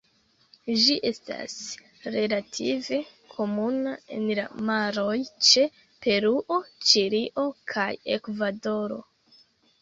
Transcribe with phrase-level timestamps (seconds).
[0.83, 1.57] Ĝi estas
[2.15, 2.99] relative
[3.33, 5.13] komuna en la maroj
[5.49, 5.67] ĉe
[6.07, 8.99] Peruo, Ĉilio kaj Ekvadoro.